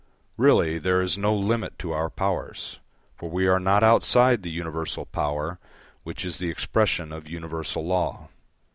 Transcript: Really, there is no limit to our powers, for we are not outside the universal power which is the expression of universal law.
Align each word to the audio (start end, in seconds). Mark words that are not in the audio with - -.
Really, 0.35 0.79
there 0.79 1.03
is 1.03 1.15
no 1.15 1.31
limit 1.35 1.77
to 1.77 1.91
our 1.91 2.09
powers, 2.09 2.79
for 3.15 3.29
we 3.29 3.45
are 3.45 3.59
not 3.59 3.83
outside 3.83 4.41
the 4.41 4.49
universal 4.49 5.05
power 5.05 5.59
which 6.01 6.25
is 6.25 6.39
the 6.39 6.49
expression 6.49 7.11
of 7.11 7.29
universal 7.29 7.85
law. 7.85 8.29